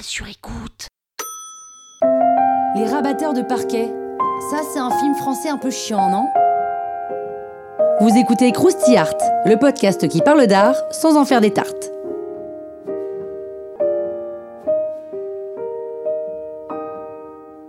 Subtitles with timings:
[0.00, 0.88] Sur écoute.
[2.74, 3.92] Les rabatteurs de parquet.
[4.50, 6.26] Ça, c'est un film français un peu chiant, non?
[8.00, 9.14] Vous écoutez Krusty Art,
[9.44, 11.92] le podcast qui parle d'art sans en faire des tartes.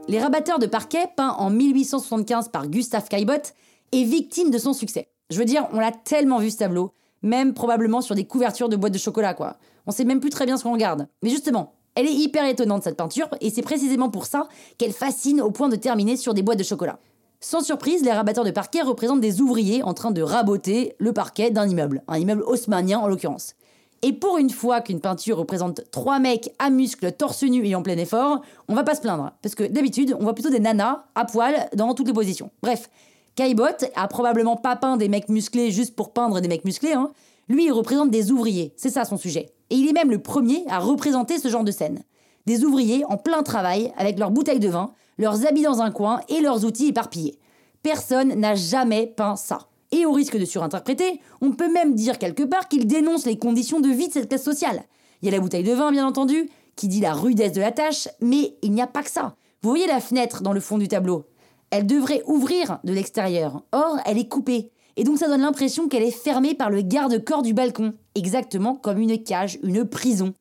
[0.07, 3.53] Les rabatteurs de parquet, peint en 1875 par Gustave Caillebotte,
[3.91, 5.09] est victime de son succès.
[5.29, 8.75] Je veux dire, on l'a tellement vu ce tableau, même probablement sur des couvertures de
[8.75, 9.57] boîtes de chocolat, quoi.
[9.85, 11.07] On sait même plus très bien ce qu'on regarde.
[11.21, 15.41] Mais justement, elle est hyper étonnante cette peinture, et c'est précisément pour ça qu'elle fascine
[15.41, 16.99] au point de terminer sur des boîtes de chocolat.
[17.39, 21.51] Sans surprise, les rabatteurs de parquet représentent des ouvriers en train de raboter le parquet
[21.51, 23.55] d'un immeuble, un immeuble haussmannien en l'occurrence.
[24.01, 27.81] Et pour une fois qu'une peinture représente trois mecs à muscles, torse nu et en
[27.81, 29.31] plein effort, on va pas se plaindre.
[29.41, 32.49] Parce que d'habitude, on voit plutôt des nanas à poil dans toutes les positions.
[32.61, 32.89] Bref,
[33.35, 36.93] Caillebotte a probablement pas peint des mecs musclés juste pour peindre des mecs musclés.
[36.93, 37.11] Hein.
[37.47, 38.73] Lui, il représente des ouvriers.
[38.75, 39.49] C'est ça son sujet.
[39.69, 42.03] Et il est même le premier à représenter ce genre de scène.
[42.45, 46.19] Des ouvriers en plein travail, avec leurs bouteilles de vin, leurs habits dans un coin
[46.29, 47.39] et leurs outils éparpillés.
[47.81, 49.67] Personne n'a jamais peint ça.
[49.91, 53.79] Et au risque de surinterpréter, on peut même dire quelque part qu'il dénonce les conditions
[53.79, 54.83] de vie de cette classe sociale.
[55.21, 57.71] Il y a la bouteille de vin, bien entendu, qui dit la rudesse de la
[57.71, 59.35] tâche, mais il n'y a pas que ça.
[59.61, 61.25] Vous voyez la fenêtre dans le fond du tableau?
[61.69, 63.63] Elle devrait ouvrir de l'extérieur.
[63.71, 64.71] Or, elle est coupée.
[64.95, 68.99] Et donc ça donne l'impression qu'elle est fermée par le garde-corps du balcon, exactement comme
[68.99, 70.33] une cage, une prison.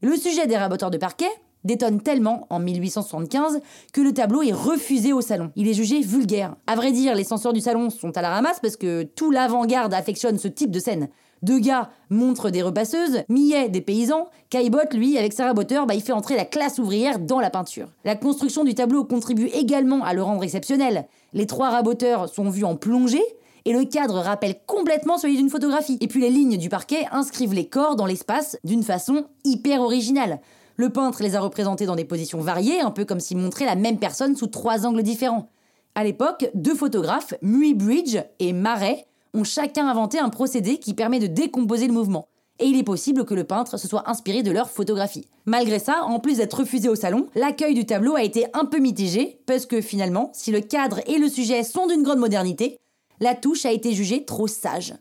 [0.00, 1.30] Le sujet des raboteurs de parquet,
[1.64, 3.60] détonne tellement en 1875
[3.92, 5.50] que le tableau est refusé au salon.
[5.56, 6.56] Il est jugé vulgaire.
[6.66, 9.94] À vrai dire, les censeurs du salon sont à la ramasse parce que tout l'avant-garde
[9.94, 11.08] affectionne ce type de scène.
[11.42, 16.00] Deux gars montrent des repasseuses, Millet des paysans, Caillebotte, lui, avec sa raboteur, bah, il
[16.00, 17.88] fait entrer la classe ouvrière dans la peinture.
[18.04, 21.08] La construction du tableau contribue également à le rendre exceptionnel.
[21.32, 23.24] Les trois raboteurs sont vus en plongée,
[23.64, 25.98] et le cadre rappelle complètement celui d'une photographie.
[26.00, 30.40] Et puis les lignes du parquet inscrivent les corps dans l'espace d'une façon hyper originale.
[30.76, 33.76] Le peintre les a représentés dans des positions variées, un peu comme s'il montrait la
[33.76, 35.48] même personne sous trois angles différents.
[35.94, 41.26] À l'époque, deux photographes, Muybridge et Marais, ont chacun inventé un procédé qui permet de
[41.26, 42.28] décomposer le mouvement.
[42.58, 45.26] Et il est possible que le peintre se soit inspiré de leur photographie.
[45.46, 48.78] Malgré ça, en plus d'être refusé au salon, l'accueil du tableau a été un peu
[48.78, 52.78] mitigé, parce que finalement, si le cadre et le sujet sont d'une grande modernité,
[53.22, 54.94] la touche a été jugée trop sage.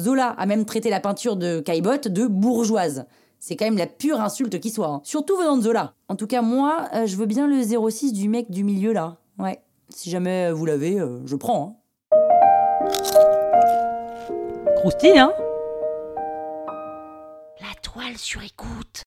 [0.00, 3.06] Zola a même traité la peinture de Caillebotte de bourgeoise.
[3.38, 4.88] C'est quand même la pure insulte qui soit.
[4.88, 5.00] Hein.
[5.04, 5.94] Surtout venant de Zola.
[6.08, 9.18] En tout cas, moi, euh, je veux bien le 06 du mec du milieu là.
[9.38, 9.60] Ouais.
[9.88, 11.76] Si jamais vous l'avez, euh, je prends.
[12.12, 12.16] Hein.
[14.76, 15.32] Croustille, hein?
[17.60, 19.02] La toile sur écoute.